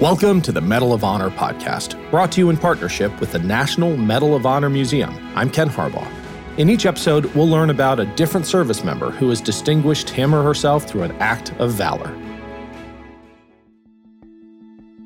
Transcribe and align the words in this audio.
Welcome 0.00 0.42
to 0.42 0.50
the 0.50 0.60
Medal 0.60 0.92
of 0.92 1.04
Honor 1.04 1.30
podcast, 1.30 2.10
brought 2.10 2.32
to 2.32 2.40
you 2.40 2.50
in 2.50 2.56
partnership 2.56 3.20
with 3.20 3.30
the 3.30 3.38
National 3.38 3.96
Medal 3.96 4.34
of 4.34 4.44
Honor 4.44 4.68
Museum. 4.68 5.16
I'm 5.36 5.48
Ken 5.48 5.70
Harbaugh. 5.70 6.10
In 6.58 6.68
each 6.68 6.84
episode, 6.84 7.26
we'll 7.26 7.48
learn 7.48 7.70
about 7.70 8.00
a 8.00 8.06
different 8.16 8.44
service 8.44 8.82
member 8.82 9.12
who 9.12 9.28
has 9.28 9.40
distinguished 9.40 10.10
him 10.10 10.34
or 10.34 10.42
herself 10.42 10.82
through 10.82 11.04
an 11.04 11.12
act 11.20 11.52
of 11.60 11.70
valor. 11.70 12.12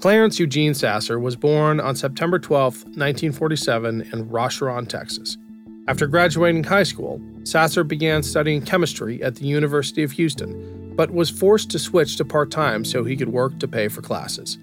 Clarence 0.00 0.40
Eugene 0.40 0.74
Sasser 0.74 1.20
was 1.20 1.36
born 1.36 1.78
on 1.78 1.94
September 1.94 2.40
12, 2.40 2.82
1947, 2.82 4.00
in 4.00 4.28
Rosharon, 4.28 4.88
Texas. 4.88 5.38
After 5.86 6.08
graduating 6.08 6.64
high 6.64 6.82
school, 6.82 7.22
Sasser 7.44 7.84
began 7.84 8.24
studying 8.24 8.60
chemistry 8.60 9.22
at 9.22 9.36
the 9.36 9.46
University 9.46 10.02
of 10.02 10.10
Houston, 10.10 10.92
but 10.96 11.12
was 11.12 11.30
forced 11.30 11.70
to 11.70 11.78
switch 11.78 12.16
to 12.16 12.24
part 12.24 12.50
time 12.50 12.84
so 12.84 13.04
he 13.04 13.16
could 13.16 13.28
work 13.28 13.60
to 13.60 13.68
pay 13.68 13.86
for 13.86 14.02
classes. 14.02 14.58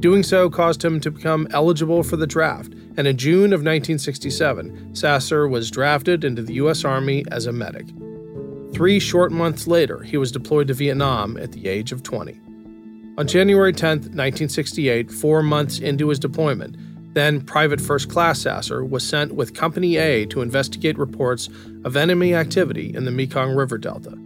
Doing 0.00 0.22
so 0.22 0.48
caused 0.48 0.84
him 0.84 1.00
to 1.00 1.10
become 1.10 1.48
eligible 1.50 2.04
for 2.04 2.16
the 2.16 2.26
draft, 2.26 2.72
and 2.96 3.08
in 3.08 3.16
June 3.16 3.52
of 3.52 3.60
1967, 3.60 4.94
Sasser 4.94 5.48
was 5.48 5.72
drafted 5.72 6.24
into 6.24 6.42
the 6.42 6.54
U.S. 6.54 6.84
Army 6.84 7.24
as 7.32 7.46
a 7.46 7.52
medic. 7.52 7.86
Three 8.72 9.00
short 9.00 9.32
months 9.32 9.66
later, 9.66 10.02
he 10.02 10.16
was 10.16 10.30
deployed 10.30 10.68
to 10.68 10.74
Vietnam 10.74 11.36
at 11.36 11.50
the 11.50 11.66
age 11.66 11.90
of 11.90 12.04
20. 12.04 12.38
On 13.18 13.26
January 13.26 13.72
10, 13.72 13.98
1968, 13.98 15.10
four 15.10 15.42
months 15.42 15.80
into 15.80 16.10
his 16.10 16.20
deployment, 16.20 16.76
then 17.14 17.40
Private 17.40 17.80
First 17.80 18.08
Class 18.08 18.38
Sasser 18.38 18.84
was 18.84 19.02
sent 19.02 19.34
with 19.34 19.54
Company 19.54 19.96
A 19.96 20.26
to 20.26 20.42
investigate 20.42 20.96
reports 20.96 21.48
of 21.84 21.96
enemy 21.96 22.34
activity 22.34 22.94
in 22.94 23.04
the 23.04 23.10
Mekong 23.10 23.56
River 23.56 23.78
Delta. 23.78 24.16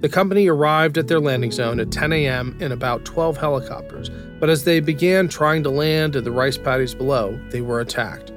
The 0.00 0.08
company 0.08 0.48
arrived 0.48 0.98
at 0.98 1.06
their 1.06 1.20
landing 1.20 1.52
zone 1.52 1.78
at 1.78 1.92
10 1.92 2.12
a.m. 2.12 2.56
in 2.60 2.72
about 2.72 3.04
12 3.04 3.36
helicopters, 3.36 4.10
but 4.40 4.50
as 4.50 4.64
they 4.64 4.80
began 4.80 5.28
trying 5.28 5.62
to 5.62 5.70
land 5.70 6.16
in 6.16 6.24
the 6.24 6.30
rice 6.30 6.58
paddies 6.58 6.94
below, 6.94 7.38
they 7.50 7.60
were 7.60 7.80
attacked. 7.80 8.30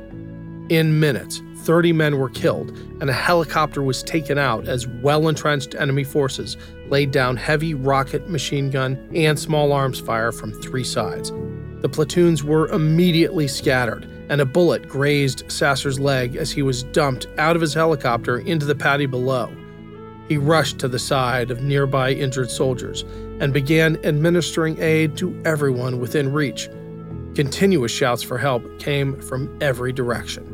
In 0.70 1.00
minutes, 1.00 1.42
30 1.58 1.94
men 1.94 2.18
were 2.18 2.30
killed, 2.30 2.72
and 3.02 3.10
a 3.10 3.14
helicopter 3.14 3.84
was 3.84 4.02
taken 4.02 4.38
out 4.38 4.68
as 4.68 4.88
well 4.88 5.28
entrenched 5.28 5.76
enemy 5.76 6.04
forces 6.04 6.58
laid 6.88 7.12
down 7.12 7.38
heavy 7.38 7.74
rocket, 7.74 8.30
machine 8.30 8.70
gun, 8.70 8.98
and 9.16 9.40
small 9.40 9.72
arms 9.72 10.00
fire 10.00 10.32
from 10.32 10.52
three 10.54 10.84
sides. 10.84 11.32
The 11.82 11.90
platoons 11.90 12.44
were 12.44 12.68
immediately 12.70 13.48
scattered, 13.48 14.08
and 14.30 14.42
a 14.42 14.46
bullet 14.46 14.88
grazed 14.88 15.50
Sasser's 15.52 16.00
leg 16.00 16.36
as 16.36 16.52
he 16.52 16.62
was 16.62 16.84
dumped 16.84 17.28
out 17.38 17.56
of 17.56 17.62
his 17.62 17.74
helicopter 17.74 18.40
into 18.40 18.66
the 18.66 18.76
paddy 18.76 19.06
below. 19.06 19.52
He 20.28 20.38
rushed 20.38 20.80
to 20.80 20.88
the 20.88 21.00
side 21.00 21.52
of 21.52 21.62
nearby 21.62 22.12
injured 22.12 22.52
soldiers 22.52 23.04
and 23.42 23.52
began 23.52 23.98
administering 24.06 24.80
aid 24.80 25.18
to 25.18 25.42
everyone 25.44 26.00
within 26.00 26.32
reach. 26.32 26.70
Continuous 27.36 27.92
shouts 27.92 28.22
for 28.22 28.38
help 28.38 28.80
came 28.80 29.20
from 29.20 29.58
every 29.62 29.92
direction. 29.92 30.48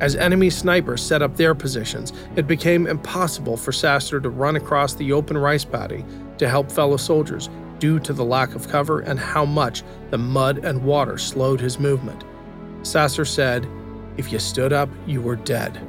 As 0.00 0.16
enemy 0.16 0.50
snipers 0.50 1.00
set 1.00 1.22
up 1.22 1.36
their 1.36 1.54
positions, 1.54 2.12
it 2.34 2.46
became 2.46 2.86
impossible 2.86 3.56
for 3.56 3.72
Sasser 3.72 4.20
to 4.20 4.28
run 4.28 4.56
across 4.56 4.94
the 4.94 5.12
open 5.12 5.38
rice 5.38 5.64
paddy 5.64 6.04
to 6.38 6.48
help 6.48 6.70
fellow 6.70 6.96
soldiers 6.98 7.48
due 7.78 8.00
to 8.00 8.12
the 8.12 8.24
lack 8.24 8.54
of 8.54 8.68
cover 8.68 9.00
and 9.00 9.18
how 9.18 9.44
much 9.44 9.82
the 10.10 10.18
mud 10.18 10.58
and 10.64 10.82
water 10.82 11.16
slowed 11.16 11.60
his 11.60 11.78
movement. 11.78 12.24
Sasser 12.82 13.24
said, 13.24 13.66
If 14.16 14.32
you 14.32 14.38
stood 14.38 14.72
up, 14.72 14.90
you 15.06 15.22
were 15.22 15.36
dead. 15.36 15.80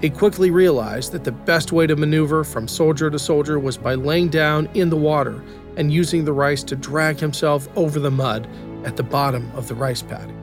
He 0.00 0.10
quickly 0.10 0.50
realized 0.50 1.12
that 1.12 1.24
the 1.24 1.32
best 1.32 1.72
way 1.72 1.86
to 1.86 1.96
maneuver 1.96 2.44
from 2.44 2.68
soldier 2.68 3.10
to 3.10 3.18
soldier 3.18 3.58
was 3.58 3.78
by 3.78 3.94
laying 3.94 4.28
down 4.28 4.68
in 4.74 4.90
the 4.90 4.96
water 4.96 5.42
and 5.78 5.92
using 5.92 6.24
the 6.24 6.34
rice 6.34 6.62
to 6.64 6.76
drag 6.76 7.18
himself 7.18 7.66
over 7.76 7.98
the 7.98 8.10
mud 8.10 8.46
at 8.84 8.96
the 8.96 9.02
bottom 9.02 9.50
of 9.54 9.68
the 9.68 9.74
rice 9.74 10.02
paddy. 10.02 10.34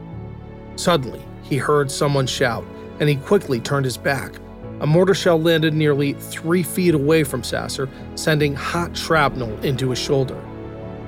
Suddenly, 0.75 1.21
he 1.43 1.57
heard 1.57 1.91
someone 1.91 2.25
shout, 2.25 2.65
and 2.99 3.07
he 3.07 3.15
quickly 3.15 3.59
turned 3.59 3.85
his 3.85 3.97
back. 3.97 4.33
A 4.79 4.87
mortar 4.87 5.13
shell 5.13 5.39
landed 5.39 5.73
nearly 5.73 6.13
three 6.13 6.63
feet 6.63 6.95
away 6.95 7.23
from 7.23 7.43
Sasser, 7.43 7.87
sending 8.15 8.55
hot 8.55 8.97
shrapnel 8.97 9.57
into 9.63 9.91
his 9.91 9.99
shoulder. 9.99 10.41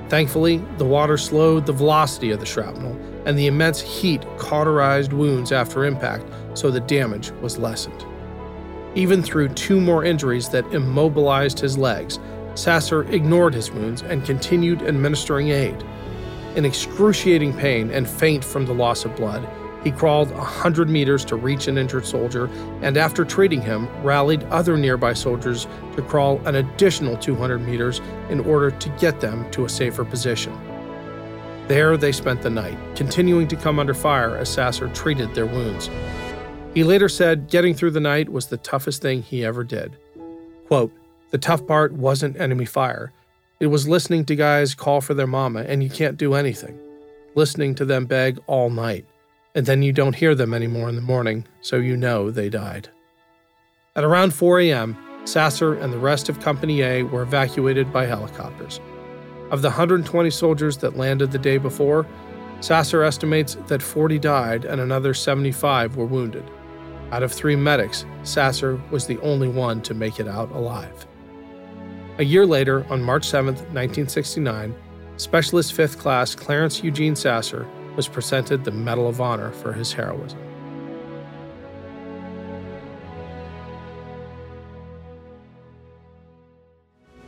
Thankfully, 0.08 0.58
the 0.78 0.84
water 0.84 1.18
slowed 1.18 1.66
the 1.66 1.72
velocity 1.72 2.30
of 2.30 2.38
the 2.38 2.46
shrapnel, 2.46 2.96
and 3.26 3.36
the 3.36 3.48
immense 3.48 3.80
heat 3.80 4.24
cauterized 4.38 5.12
wounds 5.12 5.50
after 5.50 5.84
impact, 5.84 6.24
so 6.54 6.70
the 6.70 6.80
damage 6.80 7.32
was 7.42 7.58
lessened. 7.58 8.06
Even 8.96 9.22
through 9.22 9.50
two 9.50 9.78
more 9.78 10.04
injuries 10.04 10.48
that 10.48 10.64
immobilized 10.72 11.60
his 11.60 11.76
legs, 11.76 12.18
Sasser 12.54 13.02
ignored 13.12 13.52
his 13.52 13.70
wounds 13.70 14.00
and 14.00 14.24
continued 14.24 14.80
administering 14.80 15.50
aid. 15.50 15.84
In 16.56 16.64
excruciating 16.64 17.52
pain 17.52 17.90
and 17.90 18.08
faint 18.08 18.42
from 18.42 18.64
the 18.64 18.72
loss 18.72 19.04
of 19.04 19.14
blood, 19.14 19.46
he 19.84 19.90
crawled 19.90 20.30
100 20.30 20.88
meters 20.88 21.26
to 21.26 21.36
reach 21.36 21.68
an 21.68 21.76
injured 21.76 22.06
soldier, 22.06 22.46
and 22.80 22.96
after 22.96 23.22
treating 23.22 23.60
him, 23.60 23.86
rallied 24.02 24.42
other 24.44 24.78
nearby 24.78 25.12
soldiers 25.12 25.68
to 25.94 26.00
crawl 26.00 26.40
an 26.46 26.54
additional 26.54 27.18
200 27.18 27.58
meters 27.58 28.00
in 28.30 28.40
order 28.40 28.70
to 28.70 28.88
get 28.98 29.20
them 29.20 29.48
to 29.50 29.66
a 29.66 29.68
safer 29.68 30.06
position. 30.06 30.58
There 31.68 31.98
they 31.98 32.12
spent 32.12 32.40
the 32.40 32.48
night, 32.48 32.78
continuing 32.96 33.46
to 33.48 33.56
come 33.56 33.78
under 33.78 33.94
fire 33.94 34.38
as 34.38 34.48
Sasser 34.48 34.88
treated 34.88 35.34
their 35.34 35.46
wounds. 35.46 35.90
He 36.76 36.84
later 36.84 37.08
said 37.08 37.48
getting 37.48 37.72
through 37.72 37.92
the 37.92 38.00
night 38.00 38.28
was 38.28 38.48
the 38.48 38.58
toughest 38.58 39.00
thing 39.00 39.22
he 39.22 39.42
ever 39.46 39.64
did. 39.64 39.96
Quote, 40.66 40.92
the 41.30 41.38
tough 41.38 41.66
part 41.66 41.94
wasn't 41.94 42.38
enemy 42.38 42.66
fire. 42.66 43.14
It 43.60 43.68
was 43.68 43.88
listening 43.88 44.26
to 44.26 44.36
guys 44.36 44.74
call 44.74 45.00
for 45.00 45.14
their 45.14 45.26
mama 45.26 45.60
and 45.62 45.82
you 45.82 45.88
can't 45.88 46.18
do 46.18 46.34
anything. 46.34 46.78
Listening 47.34 47.74
to 47.76 47.86
them 47.86 48.04
beg 48.04 48.38
all 48.46 48.68
night. 48.68 49.06
And 49.54 49.64
then 49.64 49.80
you 49.80 49.90
don't 49.90 50.16
hear 50.16 50.34
them 50.34 50.52
anymore 50.52 50.90
in 50.90 50.96
the 50.96 51.00
morning, 51.00 51.46
so 51.62 51.76
you 51.76 51.96
know 51.96 52.30
they 52.30 52.50
died. 52.50 52.90
At 53.94 54.04
around 54.04 54.34
4 54.34 54.60
a.m., 54.60 54.98
Sasser 55.24 55.72
and 55.72 55.94
the 55.94 55.98
rest 55.98 56.28
of 56.28 56.40
Company 56.40 56.82
A 56.82 57.04
were 57.04 57.22
evacuated 57.22 57.90
by 57.90 58.04
helicopters. 58.04 58.82
Of 59.50 59.62
the 59.62 59.68
120 59.68 60.28
soldiers 60.28 60.76
that 60.76 60.98
landed 60.98 61.32
the 61.32 61.38
day 61.38 61.56
before, 61.56 62.06
Sasser 62.60 63.02
estimates 63.02 63.56
that 63.68 63.80
40 63.80 64.18
died 64.18 64.66
and 64.66 64.78
another 64.78 65.14
75 65.14 65.96
were 65.96 66.04
wounded. 66.04 66.44
Out 67.12 67.22
of 67.22 67.32
three 67.32 67.56
medics, 67.56 68.04
Sasser 68.24 68.80
was 68.90 69.06
the 69.06 69.18
only 69.20 69.48
one 69.48 69.80
to 69.82 69.94
make 69.94 70.18
it 70.18 70.26
out 70.26 70.50
alive. 70.50 71.06
A 72.18 72.24
year 72.24 72.46
later, 72.46 72.84
on 72.90 73.02
March 73.02 73.28
7, 73.28 73.54
1969, 73.54 74.74
Specialist 75.16 75.76
5th 75.76 75.98
Class 75.98 76.34
Clarence 76.34 76.82
Eugene 76.82 77.14
Sasser 77.14 77.66
was 77.94 78.08
presented 78.08 78.64
the 78.64 78.70
Medal 78.70 79.08
of 79.08 79.20
Honor 79.20 79.52
for 79.52 79.72
his 79.72 79.92
heroism. 79.92 80.38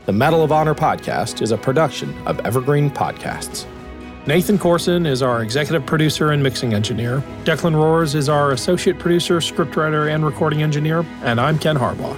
The 0.07 0.13
Medal 0.13 0.43
of 0.43 0.53
Honor 0.53 0.75
podcast 0.75 1.43
is 1.43 1.53
a 1.53 1.59
production 1.59 2.17
of 2.27 2.41
Evergreen 2.41 2.91
Podcasts. 2.91 3.67
Nathan 4.29 4.59
Corson 4.59 5.07
is 5.07 5.23
our 5.23 5.43
executive 5.43 5.87
producer 5.87 6.33
and 6.33 6.43
mixing 6.43 6.75
engineer. 6.75 7.23
Declan 7.45 7.75
Roars 7.75 8.15
is 8.15 8.29
our 8.29 8.53
associate 8.53 8.99
producer, 8.99 9.39
scriptwriter, 9.39 10.15
and 10.15 10.23
recording 10.23 10.61
engineer. 10.63 11.03
And 11.23 11.41
I'm 11.41 11.59
Ken 11.59 11.77
Harbaugh. 11.79 12.15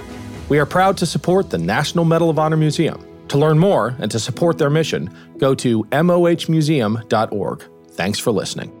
We 0.49 0.59
are 0.59 0.65
proud 0.65 0.97
to 0.97 1.05
support 1.05 1.51
the 1.51 1.57
National 1.57 2.03
Medal 2.03 2.29
of 2.29 2.37
Honor 2.37 2.57
Museum. 2.57 3.01
To 3.29 3.37
learn 3.37 3.57
more 3.57 3.95
and 3.99 4.11
to 4.11 4.19
support 4.19 4.57
their 4.57 4.69
mission, 4.69 5.09
go 5.37 5.55
to 5.55 5.85
mohmuseum.org. 5.85 7.63
Thanks 7.91 8.19
for 8.19 8.31
listening. 8.33 8.80